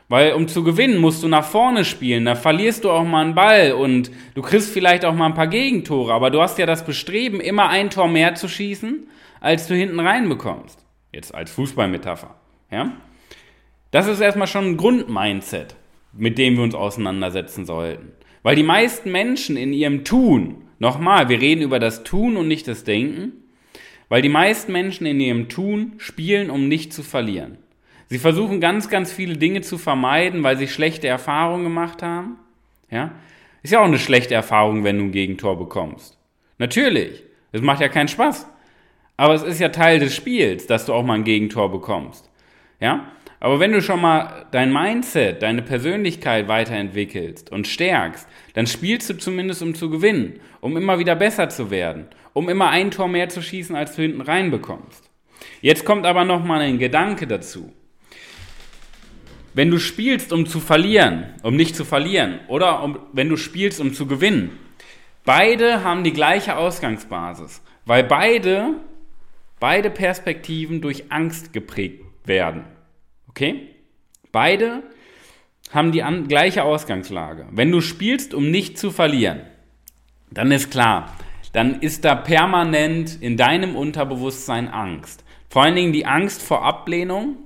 Weil 0.08 0.34
um 0.34 0.46
zu 0.46 0.62
gewinnen, 0.62 0.98
musst 0.98 1.22
du 1.22 1.28
nach 1.28 1.44
vorne 1.44 1.84
spielen. 1.84 2.24
Da 2.24 2.36
verlierst 2.36 2.84
du 2.84 2.90
auch 2.90 3.04
mal 3.04 3.24
einen 3.24 3.34
Ball 3.34 3.72
und 3.72 4.10
du 4.34 4.42
kriegst 4.42 4.72
vielleicht 4.72 5.04
auch 5.04 5.14
mal 5.14 5.26
ein 5.26 5.34
paar 5.34 5.48
Gegentore. 5.48 6.12
Aber 6.12 6.30
du 6.30 6.40
hast 6.40 6.58
ja 6.58 6.66
das 6.66 6.84
Bestreben, 6.84 7.40
immer 7.40 7.68
ein 7.68 7.90
Tor 7.90 8.06
mehr 8.06 8.36
zu 8.36 8.48
schießen, 8.48 9.08
als 9.40 9.66
du 9.66 9.74
hinten 9.74 9.98
reinbekommst. 9.98 10.84
Jetzt 11.12 11.34
als 11.34 11.50
Fußballmetapher. 11.50 12.36
Ja? 12.70 12.92
Das 13.90 14.06
ist 14.06 14.20
erstmal 14.20 14.46
schon 14.46 14.66
ein 14.66 14.76
Grundmindset, 14.76 15.74
mit 16.12 16.38
dem 16.38 16.56
wir 16.56 16.62
uns 16.62 16.74
auseinandersetzen 16.74 17.64
sollten. 17.66 18.12
Weil 18.44 18.54
die 18.54 18.62
meisten 18.62 19.10
Menschen 19.10 19.56
in 19.56 19.72
ihrem 19.72 20.04
Tun, 20.04 20.66
nochmal, 20.78 21.28
wir 21.28 21.40
reden 21.40 21.62
über 21.62 21.80
das 21.80 22.04
Tun 22.04 22.36
und 22.36 22.46
nicht 22.46 22.68
das 22.68 22.84
Denken, 22.84 23.32
weil 24.08 24.22
die 24.22 24.28
meisten 24.28 24.70
Menschen 24.70 25.04
in 25.04 25.18
ihrem 25.18 25.48
Tun 25.48 25.94
spielen, 25.98 26.50
um 26.50 26.68
nicht 26.68 26.92
zu 26.92 27.02
verlieren. 27.02 27.58
Sie 28.08 28.18
versuchen 28.18 28.60
ganz, 28.60 28.88
ganz 28.88 29.12
viele 29.12 29.36
Dinge 29.36 29.62
zu 29.62 29.78
vermeiden, 29.78 30.42
weil 30.42 30.56
sie 30.56 30.68
schlechte 30.68 31.08
Erfahrungen 31.08 31.64
gemacht 31.64 32.02
haben. 32.02 32.38
Ja? 32.90 33.12
Ist 33.62 33.72
ja 33.72 33.80
auch 33.80 33.86
eine 33.86 33.98
schlechte 33.98 34.34
Erfahrung, 34.34 34.84
wenn 34.84 34.98
du 34.98 35.04
ein 35.04 35.12
Gegentor 35.12 35.58
bekommst. 35.58 36.16
Natürlich. 36.58 37.24
Es 37.52 37.62
macht 37.62 37.80
ja 37.80 37.88
keinen 37.88 38.08
Spaß. 38.08 38.46
Aber 39.16 39.34
es 39.34 39.42
ist 39.42 39.60
ja 39.60 39.70
Teil 39.70 39.98
des 39.98 40.14
Spiels, 40.14 40.66
dass 40.66 40.86
du 40.86 40.92
auch 40.92 41.02
mal 41.02 41.14
ein 41.14 41.24
Gegentor 41.24 41.70
bekommst. 41.70 42.30
Ja? 42.80 43.08
Aber 43.40 43.60
wenn 43.60 43.72
du 43.72 43.82
schon 43.82 44.00
mal 44.00 44.46
dein 44.50 44.72
Mindset, 44.72 45.42
deine 45.42 45.62
Persönlichkeit 45.62 46.48
weiterentwickelst 46.48 47.50
und 47.50 47.66
stärkst, 47.66 48.28
dann 48.54 48.66
spielst 48.66 49.10
du 49.10 49.18
zumindest 49.18 49.62
um 49.62 49.74
zu 49.74 49.90
gewinnen, 49.90 50.40
um 50.60 50.76
immer 50.76 50.98
wieder 50.98 51.14
besser 51.16 51.48
zu 51.48 51.70
werden, 51.70 52.06
um 52.32 52.48
immer 52.48 52.70
ein 52.70 52.90
Tor 52.90 53.08
mehr 53.08 53.28
zu 53.28 53.42
schießen, 53.42 53.76
als 53.76 53.96
du 53.96 54.02
hinten 54.02 54.20
reinbekommst. 54.20 55.10
Jetzt 55.60 55.84
kommt 55.84 56.06
aber 56.06 56.24
noch 56.24 56.44
mal 56.44 56.60
ein 56.60 56.78
Gedanke 56.78 57.26
dazu. 57.26 57.72
Wenn 59.56 59.70
du 59.70 59.78
spielst, 59.78 60.34
um 60.34 60.44
zu 60.44 60.60
verlieren, 60.60 61.32
um 61.42 61.56
nicht 61.56 61.76
zu 61.76 61.86
verlieren, 61.86 62.40
oder 62.48 62.82
um, 62.82 62.98
wenn 63.14 63.30
du 63.30 63.38
spielst, 63.38 63.80
um 63.80 63.94
zu 63.94 64.06
gewinnen, 64.06 64.50
beide 65.24 65.82
haben 65.82 66.04
die 66.04 66.12
gleiche 66.12 66.58
Ausgangsbasis, 66.58 67.62
weil 67.86 68.04
beide, 68.04 68.74
beide 69.58 69.88
Perspektiven 69.88 70.82
durch 70.82 71.10
Angst 71.10 71.54
geprägt 71.54 72.04
werden. 72.26 72.64
Okay? 73.30 73.68
Beide 74.30 74.82
haben 75.70 75.90
die 75.90 76.02
an, 76.02 76.28
gleiche 76.28 76.62
Ausgangslage. 76.62 77.46
Wenn 77.50 77.72
du 77.72 77.80
spielst, 77.80 78.34
um 78.34 78.50
nicht 78.50 78.76
zu 78.76 78.90
verlieren, 78.90 79.40
dann 80.30 80.52
ist 80.52 80.70
klar, 80.70 81.16
dann 81.54 81.80
ist 81.80 82.04
da 82.04 82.14
permanent 82.14 83.22
in 83.22 83.38
deinem 83.38 83.74
Unterbewusstsein 83.74 84.68
Angst. 84.68 85.24
Vor 85.48 85.62
allen 85.62 85.76
Dingen 85.76 85.94
die 85.94 86.04
Angst 86.04 86.42
vor 86.42 86.62
Ablehnung, 86.62 87.38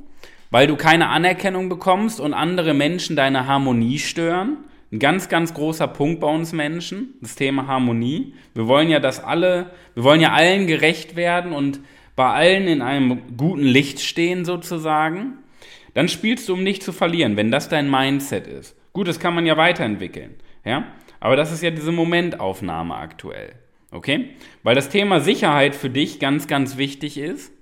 weil 0.51 0.67
du 0.67 0.77
keine 0.77 1.09
Anerkennung 1.09 1.69
bekommst 1.69 2.21
und 2.21 2.35
andere 2.35 2.75
Menschen 2.75 3.17
deine 3.17 3.47
Harmonie 3.47 3.99
stören. 3.99 4.59
Ein 4.93 4.99
ganz, 4.99 5.29
ganz 5.29 5.55
großer 5.55 5.87
Punkt 5.87 6.21
bei 6.21 6.27
uns 6.27 6.53
Menschen, 6.53 7.15
das 7.21 7.37
Thema 7.37 7.69
Harmonie. 7.69 8.35
Wir 8.55 8.67
wollen 8.67 8.89
ja, 8.89 8.99
dass 8.99 9.23
alle, 9.23 9.71
wir 9.95 10.03
wollen 10.03 10.21
ja 10.21 10.33
allen 10.33 10.67
gerecht 10.67 11.15
werden 11.15 11.53
und 11.53 11.81
bei 12.17 12.29
allen 12.29 12.67
in 12.67 12.83
einem 12.83 13.37
guten 13.37 13.63
Licht 13.63 14.01
stehen 14.01 14.45
sozusagen. 14.45 15.39
Dann 15.95 16.09
spielst 16.09 16.49
du, 16.49 16.55
um 16.55 16.65
nicht 16.65 16.83
zu 16.83 16.93
verlieren, 16.93 17.37
wenn 17.37 17.53
das 17.53 17.69
dein 17.69 17.89
Mindset 17.89 18.49
ist. 18.49 18.77
Gut, 18.93 19.07
das 19.07 19.21
kann 19.21 19.35
man 19.35 19.47
ja 19.47 19.57
weiterentwickeln, 19.57 20.35
ja. 20.65 20.85
Aber 21.21 21.37
das 21.37 21.53
ist 21.53 21.63
ja 21.63 21.71
diese 21.71 21.93
Momentaufnahme 21.93 22.97
aktuell, 22.97 23.53
okay? 23.93 24.31
Weil 24.63 24.75
das 24.75 24.89
Thema 24.89 25.21
Sicherheit 25.21 25.77
für 25.77 25.91
dich 25.91 26.19
ganz, 26.19 26.49
ganz 26.49 26.79
wichtig 26.79 27.19
ist 27.19 27.53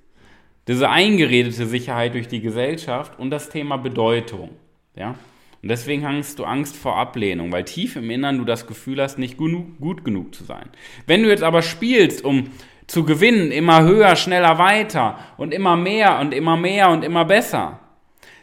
diese 0.69 0.91
eingeredete 0.91 1.67
Sicherheit 1.67 2.15
durch 2.15 2.29
die 2.29 2.43
Gesellschaft 2.43 3.19
und 3.19 3.31
das 3.31 3.49
Thema 3.49 3.79
Bedeutung. 3.79 4.51
Ja? 4.95 5.15
Und 5.63 5.71
deswegen 5.71 6.07
hast 6.07 6.39
du 6.39 6.45
Angst 6.45 6.77
vor 6.77 6.97
Ablehnung, 6.97 7.51
weil 7.51 7.65
tief 7.65 7.97
im 7.97 8.11
Innern 8.11 8.39
du 8.39 8.45
das 8.45 8.67
Gefühl 8.67 9.03
hast, 9.03 9.19
nicht 9.19 9.39
gut 9.39 10.05
genug 10.05 10.35
zu 10.35 10.45
sein. 10.45 10.69
Wenn 11.07 11.23
du 11.23 11.31
jetzt 11.31 11.43
aber 11.43 11.63
spielst, 11.63 12.23
um 12.23 12.51
zu 12.87 13.05
gewinnen, 13.05 13.51
immer 13.51 13.83
höher, 13.83 14.15
schneller, 14.15 14.59
weiter 14.59 15.19
und 15.37 15.53
immer 15.53 15.77
mehr 15.77 16.21
und 16.21 16.33
immer 16.33 16.57
mehr 16.57 16.91
und 16.91 17.03
immer 17.03 17.25
besser, 17.25 17.81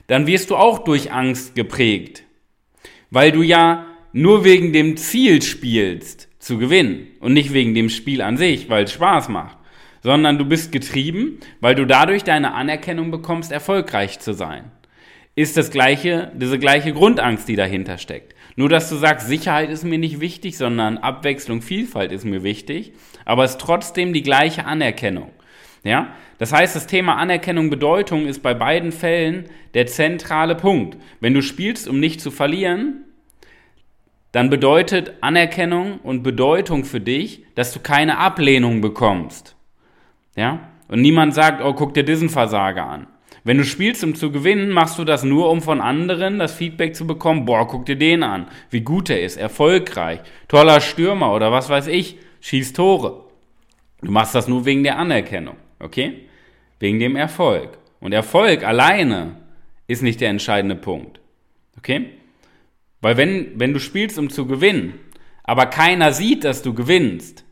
dann 0.08 0.28
wirst 0.28 0.50
du 0.50 0.56
auch 0.56 0.80
durch 0.80 1.12
Angst 1.12 1.56
geprägt, 1.56 2.24
weil 3.12 3.32
du 3.32 3.44
ja 3.44 3.86
nur 4.14 4.44
wegen 4.44 4.74
dem 4.74 4.98
Ziel 4.98 5.42
spielst, 5.42 6.28
zu 6.40 6.58
gewinnen 6.58 7.08
und 7.22 7.34
nicht 7.34 7.54
wegen 7.54 7.74
dem 7.74 7.90
Spiel 7.90 8.22
an 8.22 8.38
sich, 8.38 8.70
weil 8.70 8.84
es 8.84 8.94
Spaß 8.94 9.30
macht 9.30 9.58
sondern 10.06 10.38
du 10.38 10.46
bist 10.46 10.72
getrieben, 10.72 11.40
weil 11.62 11.74
du 11.74 11.88
dadurch 11.88 12.24
deine 12.24 12.54
Anerkennung 12.54 13.10
bekommst, 13.10 13.52
erfolgreich 13.52 14.20
zu 14.20 14.34
sein. 14.36 14.66
Ist 15.34 15.58
das 15.58 15.72
gleiche, 15.72 16.32
diese 16.36 16.60
gleiche 16.60 16.94
Grundangst, 16.94 17.48
die 17.48 17.56
dahinter 17.56 17.98
steckt. 17.98 18.36
Nur, 18.56 18.70
dass 18.70 18.88
du 18.88 18.98
sagst, 18.98 19.28
Sicherheit 19.28 19.72
ist 19.72 19.84
mir 19.84 19.98
nicht 19.98 20.20
wichtig, 20.20 20.60
sondern 20.60 21.00
Abwechslung, 21.00 21.64
Vielfalt 21.64 22.12
ist 22.12 22.24
mir 22.24 22.44
wichtig, 22.44 22.94
aber 23.26 23.46
es 23.46 23.54
ist 23.54 23.62
trotzdem 23.62 24.14
die 24.14 24.22
gleiche 24.22 24.66
Anerkennung. 24.66 25.32
Ja? 25.84 26.14
Das 26.38 26.54
heißt, 26.54 26.76
das 26.76 26.86
Thema 26.86 27.16
Anerkennung, 27.16 27.72
Bedeutung 27.72 28.28
ist 28.28 28.44
bei 28.44 28.54
beiden 28.54 28.92
Fällen 28.92 29.46
der 29.74 29.88
zentrale 29.88 30.54
Punkt. 30.54 31.00
Wenn 31.20 31.34
du 31.34 31.42
spielst, 31.42 31.88
um 31.88 32.00
nicht 32.00 32.22
zu 32.22 32.30
verlieren, 32.30 33.06
dann 34.34 34.52
bedeutet 34.52 35.14
Anerkennung 35.22 35.98
und 36.02 36.22
Bedeutung 36.22 36.86
für 36.86 37.02
dich, 37.02 37.44
dass 37.56 37.74
du 37.74 37.80
keine 37.80 38.20
Ablehnung 38.20 38.82
bekommst. 38.82 39.55
Ja? 40.36 40.72
Und 40.88 41.02
niemand 41.02 41.34
sagt, 41.34 41.64
oh, 41.64 41.74
guck 41.74 41.94
dir 41.94 42.04
diesen 42.04 42.30
Versager 42.30 42.86
an. 42.86 43.08
Wenn 43.44 43.58
du 43.58 43.64
spielst, 43.64 44.04
um 44.04 44.16
zu 44.16 44.32
gewinnen, 44.32 44.72
machst 44.72 44.98
du 44.98 45.04
das 45.04 45.24
nur, 45.24 45.52
um 45.52 45.62
von 45.62 45.80
anderen 45.80 46.40
das 46.40 46.56
Feedback 46.56 46.96
zu 46.96 47.06
bekommen, 47.06 47.46
boah, 47.46 47.68
guck 47.68 47.86
dir 47.86 47.96
den 47.96 48.24
an, 48.24 48.48
wie 48.72 48.82
gut 48.82 49.10
er 49.10 49.22
ist, 49.22 49.38
erfolgreich, 49.38 50.22
toller 50.48 50.82
Stürmer 50.82 51.32
oder 51.34 51.52
was 51.52 51.70
weiß 51.70 51.88
ich, 51.88 52.18
schießt 52.42 52.76
Tore. 52.76 53.26
Du 54.02 54.12
machst 54.12 54.34
das 54.34 54.48
nur 54.48 54.66
wegen 54.66 54.84
der 54.84 54.98
Anerkennung, 54.98 55.58
okay? 55.80 56.28
Wegen 56.80 57.00
dem 57.00 57.16
Erfolg. 57.16 57.78
Und 58.00 58.14
Erfolg 58.14 58.64
alleine 58.64 59.36
ist 59.88 60.02
nicht 60.02 60.22
der 60.22 60.30
entscheidende 60.30 60.76
Punkt, 60.76 61.20
okay? 61.78 62.10
Weil 63.02 63.18
wenn, 63.18 63.60
wenn 63.60 63.74
du 63.74 63.80
spielst, 63.80 64.18
um 64.18 64.32
zu 64.32 64.48
gewinnen, 64.48 64.96
aber 65.44 65.68
keiner 65.68 66.12
sieht, 66.14 66.44
dass 66.44 66.64
du 66.64 66.74
gewinnst, 66.74 67.45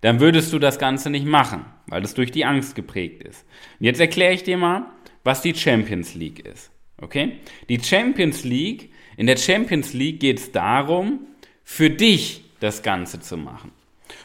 dann 0.00 0.20
würdest 0.20 0.52
du 0.52 0.58
das 0.58 0.78
Ganze 0.78 1.10
nicht 1.10 1.26
machen, 1.26 1.64
weil 1.86 2.02
das 2.02 2.14
durch 2.14 2.30
die 2.30 2.44
Angst 2.44 2.74
geprägt 2.74 3.22
ist. 3.22 3.44
Und 3.80 3.86
jetzt 3.86 4.00
erkläre 4.00 4.34
ich 4.34 4.42
dir 4.42 4.56
mal, 4.56 4.86
was 5.24 5.42
die 5.42 5.54
Champions 5.54 6.14
League 6.14 6.46
ist. 6.46 6.70
Okay? 7.00 7.38
Die 7.68 7.80
Champions 7.80 8.44
League, 8.44 8.90
in 9.16 9.26
der 9.26 9.36
Champions 9.36 9.92
League 9.92 10.20
geht 10.20 10.38
es 10.38 10.52
darum, 10.52 11.26
für 11.64 11.90
dich 11.90 12.44
das 12.60 12.82
Ganze 12.82 13.20
zu 13.20 13.36
machen. 13.36 13.72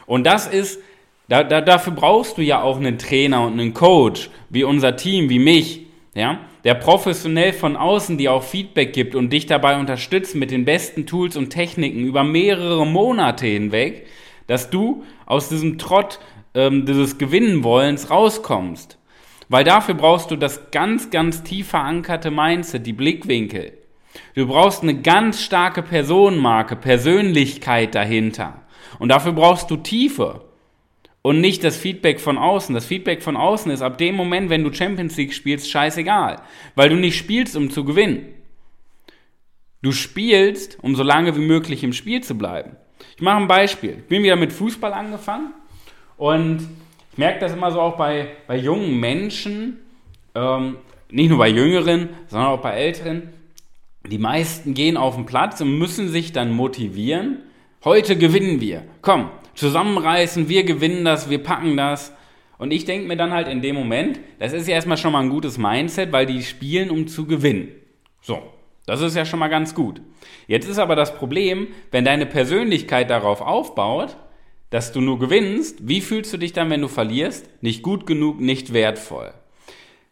Und 0.06 0.24
das 0.24 0.46
ist, 0.46 0.80
da, 1.28 1.42
da, 1.42 1.60
dafür 1.60 1.92
brauchst 1.92 2.38
du 2.38 2.42
ja 2.42 2.62
auch 2.62 2.76
einen 2.76 2.98
Trainer 2.98 3.44
und 3.46 3.54
einen 3.54 3.74
Coach, 3.74 4.30
wie 4.48 4.64
unser 4.64 4.96
Team, 4.96 5.28
wie 5.28 5.38
mich, 5.38 5.86
ja, 6.14 6.40
der 6.64 6.74
professionell 6.74 7.52
von 7.52 7.76
außen 7.76 8.18
dir 8.18 8.32
auch 8.32 8.44
Feedback 8.44 8.92
gibt 8.92 9.14
und 9.14 9.32
dich 9.32 9.46
dabei 9.46 9.78
unterstützt 9.78 10.34
mit 10.34 10.50
den 10.50 10.64
besten 10.64 11.06
Tools 11.06 11.36
und 11.36 11.50
Techniken 11.50 12.04
über 12.04 12.22
mehrere 12.22 12.86
Monate 12.86 13.46
hinweg, 13.46 14.06
dass 14.46 14.70
du 14.70 15.04
aus 15.26 15.48
diesem 15.48 15.78
Trott 15.78 16.18
ähm, 16.54 16.86
dieses 16.86 17.18
Gewinnenwollens 17.18 18.10
rauskommst. 18.10 18.98
Weil 19.48 19.64
dafür 19.64 19.94
brauchst 19.94 20.30
du 20.30 20.36
das 20.36 20.70
ganz, 20.70 21.10
ganz 21.10 21.42
tief 21.42 21.68
verankerte 21.68 22.30
Mindset, 22.30 22.86
die 22.86 22.92
Blickwinkel. 22.92 23.72
Du 24.34 24.46
brauchst 24.46 24.82
eine 24.82 25.00
ganz 25.00 25.42
starke 25.42 25.82
Personenmarke, 25.82 26.76
Persönlichkeit 26.76 27.94
dahinter. 27.94 28.62
Und 28.98 29.08
dafür 29.08 29.32
brauchst 29.32 29.70
du 29.70 29.76
Tiefe 29.76 30.42
und 31.22 31.40
nicht 31.40 31.64
das 31.64 31.76
Feedback 31.76 32.20
von 32.20 32.36
außen. 32.36 32.74
Das 32.74 32.86
Feedback 32.86 33.22
von 33.22 33.36
außen 33.36 33.70
ist 33.70 33.82
ab 33.82 33.98
dem 33.98 34.14
Moment, 34.14 34.50
wenn 34.50 34.64
du 34.64 34.72
Champions 34.72 35.16
League 35.16 35.32
spielst, 35.32 35.70
scheißegal, 35.70 36.42
weil 36.74 36.88
du 36.88 36.96
nicht 36.96 37.16
spielst, 37.16 37.56
um 37.56 37.70
zu 37.70 37.84
gewinnen. 37.84 38.26
Du 39.82 39.92
spielst, 39.92 40.78
um 40.82 40.94
so 40.94 41.02
lange 41.02 41.36
wie 41.36 41.44
möglich 41.44 41.82
im 41.82 41.92
Spiel 41.92 42.22
zu 42.22 42.36
bleiben. 42.36 42.76
Ich 43.16 43.22
mache 43.22 43.36
ein 43.36 43.48
Beispiel. 43.48 43.98
Ich 43.98 44.08
bin 44.08 44.22
wieder 44.22 44.36
mit 44.36 44.52
Fußball 44.52 44.92
angefangen 44.92 45.52
und 46.16 46.68
ich 47.12 47.18
merke 47.18 47.40
das 47.40 47.52
immer 47.52 47.70
so 47.70 47.80
auch 47.80 47.96
bei, 47.96 48.28
bei 48.46 48.56
jungen 48.56 48.98
Menschen, 48.98 49.78
ähm, 50.34 50.76
nicht 51.10 51.28
nur 51.28 51.38
bei 51.38 51.48
Jüngeren, 51.48 52.08
sondern 52.28 52.48
auch 52.48 52.62
bei 52.62 52.72
Älteren. 52.72 53.30
Die 54.06 54.18
meisten 54.18 54.74
gehen 54.74 54.96
auf 54.96 55.14
den 55.14 55.26
Platz 55.26 55.60
und 55.60 55.78
müssen 55.78 56.08
sich 56.08 56.32
dann 56.32 56.52
motivieren. 56.52 57.38
Heute 57.84 58.16
gewinnen 58.16 58.60
wir. 58.60 58.84
Komm, 59.02 59.30
zusammenreißen, 59.54 60.48
wir 60.48 60.64
gewinnen 60.64 61.04
das, 61.04 61.30
wir 61.30 61.42
packen 61.42 61.76
das. 61.76 62.12
Und 62.58 62.70
ich 62.70 62.84
denke 62.84 63.08
mir 63.08 63.16
dann 63.16 63.32
halt 63.32 63.48
in 63.48 63.60
dem 63.60 63.74
Moment, 63.74 64.20
das 64.38 64.52
ist 64.52 64.68
ja 64.68 64.74
erstmal 64.74 64.96
schon 64.96 65.12
mal 65.12 65.20
ein 65.20 65.30
gutes 65.30 65.58
Mindset, 65.58 66.12
weil 66.12 66.26
die 66.26 66.42
spielen, 66.42 66.90
um 66.90 67.08
zu 67.08 67.26
gewinnen. 67.26 67.68
So, 68.20 68.51
das 68.86 69.00
ist 69.00 69.14
ja 69.16 69.24
schon 69.24 69.38
mal 69.38 69.48
ganz 69.48 69.74
gut. 69.74 70.00
Jetzt 70.46 70.68
ist 70.68 70.78
aber 70.78 70.96
das 70.96 71.14
Problem, 71.14 71.68
wenn 71.90 72.04
deine 72.04 72.26
Persönlichkeit 72.26 73.10
darauf 73.10 73.40
aufbaut, 73.40 74.16
dass 74.70 74.92
du 74.92 75.00
nur 75.00 75.18
gewinnst, 75.18 75.86
wie 75.86 76.00
fühlst 76.00 76.32
du 76.32 76.38
dich 76.38 76.52
dann, 76.52 76.70
wenn 76.70 76.80
du 76.80 76.88
verlierst? 76.88 77.48
Nicht 77.62 77.82
gut 77.82 78.06
genug, 78.06 78.40
nicht 78.40 78.72
wertvoll. 78.72 79.32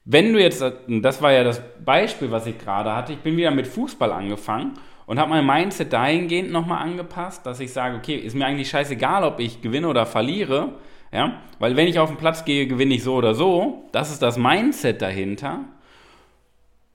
wenn 0.05 0.33
du 0.33 0.41
jetzt, 0.41 0.65
das 0.89 1.23
war 1.23 1.33
ja 1.33 1.45
das 1.45 1.63
Beispiel, 1.85 2.31
was 2.31 2.47
ich 2.47 2.59
gerade 2.59 2.95
hatte, 2.95 3.13
ich 3.13 3.21
bin 3.21 3.37
wieder 3.37 3.51
mit 3.51 3.67
Fußball 3.67 4.13
angefangen 4.13 4.75
und 5.07 5.19
habe 5.19 5.31
mein 5.31 5.47
Mindset 5.47 5.93
dahingehend 5.93 6.51
nochmal 6.51 6.83
angepasst, 6.83 7.45
dass 7.47 7.61
ich 7.61 7.73
sage, 7.73 7.97
okay, 7.97 8.17
ist 8.17 8.35
mir 8.35 8.47
eigentlich 8.47 8.71
scheißegal, 8.71 9.25
ob 9.25 9.41
ich 9.41 9.63
gewinne 9.63 9.89
oder 9.89 10.07
verliere, 10.07 10.75
ja, 11.13 11.41
weil 11.59 11.77
wenn 11.77 11.89
ich 11.89 11.99
auf 11.99 12.11
den 12.11 12.19
Platz 12.19 12.45
gehe, 12.45 12.67
gewinne 12.67 12.95
ich 12.95 13.03
so 13.03 13.15
oder 13.15 13.35
so, 13.35 13.89
das 13.93 14.11
ist 14.11 14.23
das 14.23 14.37
Mindset 14.37 15.03
dahinter 15.03 15.65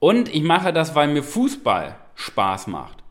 und 0.05 0.31
ich 0.31 0.43
mache 0.43 0.71
das, 0.71 0.93
weil 0.93 1.07
mir 1.07 1.23
Fußball 1.23 1.95
Spaß 2.13 2.67
macht. 2.67 3.03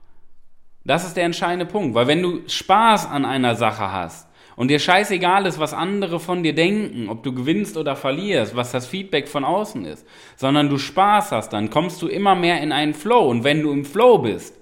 Das 0.85 1.05
ist 1.05 1.17
der 1.17 1.25
entscheidende 1.25 1.67
Punkt, 1.67 1.97
weil 1.97 2.07
wenn 2.07 2.23
du 2.23 2.49
Spaß 2.49 3.07
an 3.07 3.25
einer 3.25 3.57
Sache 3.57 3.91
hast, 3.91 4.29
und 4.55 4.69
dir 4.69 4.79
scheißegal 4.79 5.45
ist, 5.47 5.59
was 5.59 5.75
andere 5.75 6.21
von 6.21 6.45
dir 6.45 6.55
denken, 6.55 7.09
ob 7.09 7.25
du 7.25 7.35
gewinnst 7.35 7.77
oder 7.77 7.97
verlierst, 7.97 8.55
was 8.55 8.71
das 8.71 8.87
Feedback 8.87 9.27
von 9.27 9.45
außen 9.45 9.85
ist, 9.85 10.07
sondern 10.37 10.69
du 10.69 10.79
Spaß 10.79 11.33
hast, 11.33 11.53
dann 11.53 11.69
kommst 11.69 12.01
du 12.01 12.07
immer 12.07 12.37
mehr 12.37 12.61
in 12.63 12.71
einen 12.71 12.95
Flow. 12.95 13.29
Und 13.29 13.43
wenn 13.43 13.63
du 13.63 13.73
im 13.73 13.85
Flow 13.85 14.19
bist, 14.19 14.57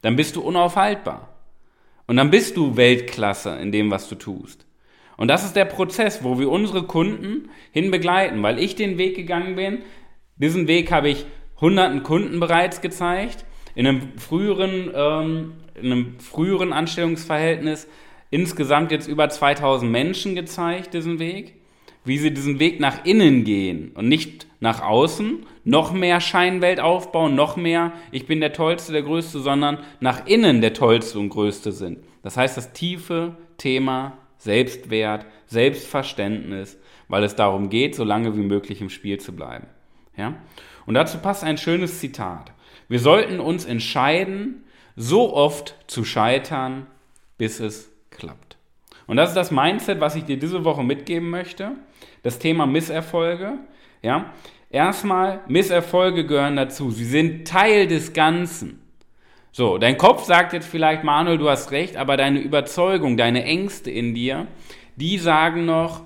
dann 0.00 0.16
bist 0.16 0.36
du 0.36 0.40
unaufhaltbar. 0.40 1.28
Und 2.06 2.16
dann 2.16 2.30
bist 2.30 2.56
du 2.56 2.78
Weltklasse 2.78 3.50
in 3.56 3.70
dem, 3.70 3.90
was 3.90 4.08
du 4.08 4.14
tust. 4.14 4.64
Und 5.18 5.28
das 5.28 5.44
ist 5.44 5.54
der 5.54 5.66
Prozess, 5.66 6.24
wo 6.24 6.38
wir 6.38 6.48
unsere 6.48 6.84
Kunden 6.84 7.50
hin 7.70 7.90
begleiten, 7.90 8.42
weil 8.42 8.58
ich 8.58 8.76
den 8.76 8.96
Weg 8.96 9.16
gegangen 9.16 9.56
bin. 9.56 9.82
Diesen 10.36 10.68
Weg 10.68 10.90
habe 10.90 11.10
ich 11.10 11.26
hunderten 11.60 12.02
Kunden 12.02 12.40
bereits 12.40 12.80
gezeigt. 12.80 13.44
In 13.74 13.86
einem 13.86 14.18
früheren, 14.18 14.90
ähm, 14.94 15.52
in 15.74 15.92
einem 15.92 16.20
früheren 16.20 16.72
Anstellungsverhältnis 16.72 17.88
insgesamt 18.30 18.90
jetzt 18.90 19.08
über 19.08 19.28
2000 19.28 19.90
Menschen 19.90 20.34
gezeigt, 20.34 20.94
diesen 20.94 21.18
Weg, 21.18 21.54
wie 22.04 22.18
sie 22.18 22.32
diesen 22.32 22.58
Weg 22.58 22.80
nach 22.80 23.04
innen 23.04 23.44
gehen 23.44 23.92
und 23.94 24.08
nicht 24.08 24.46
nach 24.60 24.80
außen, 24.80 25.44
noch 25.64 25.92
mehr 25.92 26.20
Scheinwelt 26.20 26.80
aufbauen, 26.80 27.34
noch 27.34 27.56
mehr, 27.56 27.92
ich 28.12 28.26
bin 28.26 28.40
der 28.40 28.52
Tollste, 28.52 28.92
der 28.92 29.02
Größte, 29.02 29.40
sondern 29.40 29.78
nach 30.00 30.26
innen 30.26 30.60
der 30.60 30.72
Tollste 30.72 31.18
und 31.18 31.28
Größte 31.28 31.72
sind. 31.72 31.98
Das 32.22 32.36
heißt, 32.36 32.56
das 32.56 32.72
tiefe 32.72 33.36
Thema 33.58 34.18
Selbstwert, 34.38 35.26
Selbstverständnis, 35.46 36.78
weil 37.08 37.24
es 37.24 37.36
darum 37.36 37.68
geht, 37.70 37.94
so 37.94 38.04
lange 38.04 38.36
wie 38.36 38.42
möglich 38.42 38.80
im 38.80 38.90
Spiel 38.90 39.18
zu 39.18 39.34
bleiben. 39.34 39.66
Ja? 40.16 40.34
Und 40.86 40.94
dazu 40.94 41.18
passt 41.18 41.44
ein 41.44 41.58
schönes 41.58 42.00
Zitat. 42.00 42.52
Wir 42.88 43.00
sollten 43.00 43.40
uns 43.40 43.64
entscheiden, 43.64 44.64
so 44.94 45.34
oft 45.34 45.74
zu 45.86 46.04
scheitern, 46.04 46.86
bis 47.36 47.60
es 47.60 47.90
klappt. 48.10 48.56
Und 49.06 49.16
das 49.16 49.30
ist 49.30 49.36
das 49.36 49.50
Mindset, 49.50 50.00
was 50.00 50.16
ich 50.16 50.24
dir 50.24 50.38
diese 50.38 50.64
Woche 50.64 50.82
mitgeben 50.82 51.28
möchte. 51.30 51.72
Das 52.22 52.38
Thema 52.38 52.66
Misserfolge. 52.66 53.58
Ja, 54.02 54.32
erstmal 54.70 55.40
Misserfolge 55.48 56.26
gehören 56.26 56.56
dazu. 56.56 56.90
Sie 56.90 57.04
sind 57.04 57.46
Teil 57.46 57.86
des 57.86 58.12
Ganzen. 58.12 58.80
So, 59.52 59.78
dein 59.78 59.96
Kopf 59.96 60.24
sagt 60.24 60.52
jetzt 60.52 60.68
vielleicht, 60.68 61.02
Manuel, 61.02 61.38
du 61.38 61.48
hast 61.48 61.70
recht, 61.70 61.96
aber 61.96 62.16
deine 62.16 62.40
Überzeugung, 62.40 63.16
deine 63.16 63.44
Ängste 63.44 63.90
in 63.90 64.14
dir, 64.14 64.46
die 64.96 65.18
sagen 65.18 65.64
noch, 65.64 66.02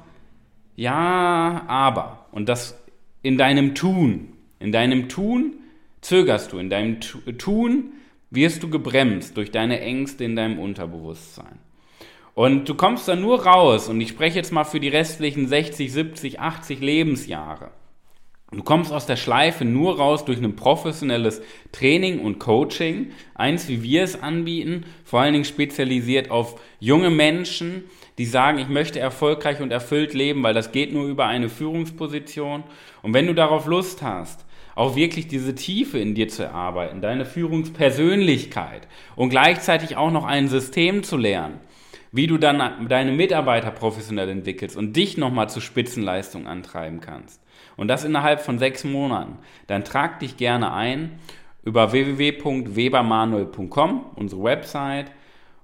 ja, 0.76 1.64
aber. 1.66 2.26
Und 2.32 2.48
das 2.48 2.80
in 3.22 3.36
deinem 3.36 3.74
Tun. 3.74 4.29
In 4.60 4.72
deinem 4.72 5.08
Tun 5.08 5.54
zögerst 6.02 6.52
du. 6.52 6.58
In 6.58 6.70
deinem 6.70 7.00
Tun 7.00 7.94
wirst 8.30 8.62
du 8.62 8.70
gebremst 8.70 9.36
durch 9.36 9.50
deine 9.50 9.80
Ängste 9.80 10.24
in 10.24 10.36
deinem 10.36 10.58
Unterbewusstsein. 10.58 11.58
Und 12.34 12.68
du 12.68 12.74
kommst 12.74 13.08
da 13.08 13.16
nur 13.16 13.44
raus, 13.44 13.88
und 13.88 14.00
ich 14.00 14.10
spreche 14.10 14.36
jetzt 14.36 14.52
mal 14.52 14.64
für 14.64 14.78
die 14.78 14.88
restlichen 14.88 15.48
60, 15.48 15.92
70, 15.92 16.40
80 16.40 16.80
Lebensjahre. 16.80 17.72
Du 18.52 18.62
kommst 18.62 18.92
aus 18.92 19.06
der 19.06 19.16
Schleife 19.16 19.64
nur 19.64 19.96
raus 19.98 20.24
durch 20.24 20.38
ein 20.42 20.56
professionelles 20.56 21.40
Training 21.70 22.20
und 22.20 22.40
Coaching, 22.40 23.12
eins 23.34 23.68
wie 23.68 23.82
wir 23.82 24.02
es 24.02 24.20
anbieten, 24.20 24.84
vor 25.04 25.20
allen 25.20 25.34
Dingen 25.34 25.44
spezialisiert 25.44 26.30
auf 26.30 26.60
junge 26.80 27.10
Menschen, 27.10 27.84
die 28.18 28.26
sagen, 28.26 28.58
ich 28.58 28.68
möchte 28.68 28.98
erfolgreich 28.98 29.60
und 29.60 29.70
erfüllt 29.70 30.14
leben, 30.14 30.42
weil 30.42 30.54
das 30.54 30.72
geht 30.72 30.92
nur 30.92 31.06
über 31.06 31.26
eine 31.26 31.48
Führungsposition. 31.48 32.64
Und 33.02 33.14
wenn 33.14 33.28
du 33.28 33.34
darauf 33.34 33.66
Lust 33.66 34.02
hast, 34.02 34.44
auch 34.74 34.96
wirklich 34.96 35.28
diese 35.28 35.54
Tiefe 35.54 35.98
in 35.98 36.14
dir 36.14 36.28
zu 36.28 36.44
erarbeiten, 36.44 37.00
deine 37.00 37.24
Führungspersönlichkeit 37.24 38.86
und 39.16 39.30
gleichzeitig 39.30 39.96
auch 39.96 40.10
noch 40.10 40.24
ein 40.24 40.48
System 40.48 41.02
zu 41.02 41.16
lernen, 41.16 41.60
wie 42.12 42.26
du 42.26 42.38
dann 42.38 42.88
deine 42.88 43.12
Mitarbeiter 43.12 43.70
professionell 43.70 44.28
entwickelst 44.28 44.76
und 44.76 44.96
dich 44.96 45.16
nochmal 45.16 45.48
zu 45.48 45.60
Spitzenleistung 45.60 46.46
antreiben 46.46 47.00
kannst. 47.00 47.40
Und 47.76 47.88
das 47.88 48.04
innerhalb 48.04 48.40
von 48.40 48.58
sechs 48.58 48.84
Monaten. 48.84 49.38
Dann 49.66 49.84
trag 49.84 50.20
dich 50.20 50.36
gerne 50.36 50.72
ein 50.72 51.18
über 51.62 51.92
www.webermanuel.com, 51.92 54.06
unsere 54.16 54.42
Website, 54.42 55.12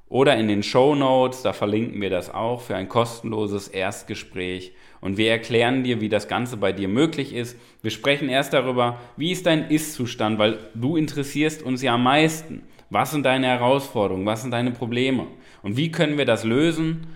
oder 0.09 0.37
in 0.37 0.47
den 0.47 0.63
Show 0.63 0.95
Notes, 0.95 1.43
da 1.43 1.53
verlinken 1.53 2.01
wir 2.01 2.11
das 2.11 2.33
auch 2.33 2.61
für 2.61 2.77
ein 2.77 2.89
kostenloses 2.89 3.67
Erstgespräch. 3.67 4.73
Und 5.07 5.19
wir 5.19 5.31
erklären 5.31 5.85
dir, 5.85 6.01
wie 6.01 6.09
das 6.09 6.27
Ganze 6.27 6.57
bei 6.57 6.73
dir 6.73 6.89
möglich 6.89 7.33
ist. 7.33 7.57
Wir 7.81 7.93
sprechen 7.93 8.29
erst 8.29 8.53
darüber, 8.53 8.99
wie 9.17 9.31
ist 9.31 9.47
dein 9.47 9.71
Ist-Zustand, 9.71 10.41
weil 10.41 10.59
du 10.75 10.97
interessierst 10.97 11.63
uns 11.63 11.81
ja 11.81 11.95
am 11.95 12.03
meisten. 12.03 12.65
Was 12.91 13.13
sind 13.13 13.25
deine 13.25 13.47
Herausforderungen? 13.47 14.27
Was 14.27 14.43
sind 14.43 14.51
deine 14.51 14.73
Probleme? 14.73 15.29
Und 15.63 15.77
wie 15.77 15.93
können 15.93 16.19
wir 16.19 16.25
das 16.25 16.43
lösen? 16.43 17.07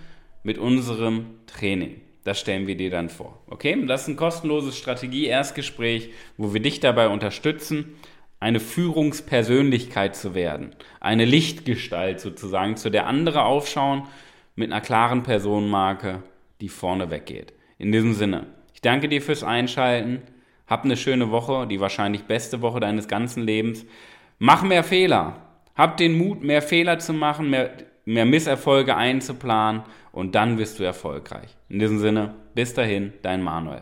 Mit 0.41 0.57
unserem 0.57 1.31
Training. 1.47 1.99
Das 2.23 2.39
stellen 2.39 2.65
wir 2.65 2.77
dir 2.77 2.91
dann 2.91 3.09
vor. 3.09 3.43
Okay? 3.47 3.85
Das 3.85 4.03
ist 4.03 4.07
ein 4.07 4.15
kostenloses 4.15 4.77
Strategie-Erstgespräch, 4.77 6.11
wo 6.37 6.53
wir 6.53 6.61
dich 6.61 6.79
dabei 6.79 7.09
unterstützen, 7.09 7.95
eine 8.39 8.61
Führungspersönlichkeit 8.61 10.15
zu 10.15 10.33
werden. 10.33 10.73
Eine 11.01 11.25
Lichtgestalt 11.25 12.21
sozusagen, 12.21 12.77
zu 12.77 12.89
der 12.89 13.07
andere 13.07 13.43
aufschauen 13.43 14.03
mit 14.55 14.71
einer 14.71 14.79
klaren 14.79 15.23
Personenmarke, 15.23 16.23
die 16.61 16.69
vorne 16.69 17.11
weggeht. 17.11 17.51
In 17.81 17.91
diesem 17.91 18.13
Sinne, 18.13 18.45
ich 18.75 18.81
danke 18.81 19.09
dir 19.09 19.23
fürs 19.23 19.43
Einschalten. 19.43 20.21
Hab 20.67 20.85
eine 20.85 20.95
schöne 20.95 21.31
Woche, 21.31 21.65
die 21.65 21.79
wahrscheinlich 21.79 22.25
beste 22.25 22.61
Woche 22.61 22.79
deines 22.79 23.07
ganzen 23.07 23.41
Lebens. 23.41 23.87
Mach 24.37 24.61
mehr 24.61 24.83
Fehler. 24.83 25.37
Hab 25.73 25.97
den 25.97 26.15
Mut, 26.15 26.43
mehr 26.43 26.61
Fehler 26.61 26.99
zu 26.99 27.11
machen, 27.11 27.49
mehr, 27.49 27.71
mehr 28.05 28.25
Misserfolge 28.25 28.95
einzuplanen 28.95 29.81
und 30.11 30.35
dann 30.35 30.59
wirst 30.59 30.77
du 30.77 30.83
erfolgreich. 30.83 31.57
In 31.69 31.79
diesem 31.79 31.97
Sinne, 31.97 32.35
bis 32.53 32.75
dahin, 32.75 33.13
dein 33.23 33.41
Manuel. 33.41 33.81